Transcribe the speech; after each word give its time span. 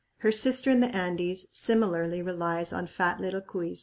Her 0.21 0.31
sister 0.31 0.71
in 0.71 0.79
the 0.79 0.89
Andes 0.97 1.45
similarly 1.51 2.23
relies 2.23 2.73
on 2.73 2.87
fat 2.87 3.19
little 3.21 3.39
cuys. 3.41 3.79